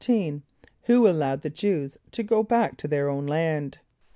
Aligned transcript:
= 0.45 0.81
Who 0.87 1.07
allowed 1.07 1.43
the 1.43 1.51
Jew[s+] 1.51 1.99
to 2.13 2.23
go 2.23 2.41
back 2.41 2.75
to 2.77 2.87
their 2.87 3.07
own 3.07 3.27
land? 3.27 3.77